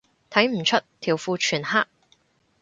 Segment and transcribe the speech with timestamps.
[0.31, 1.85] 睇唔出，條褲全黑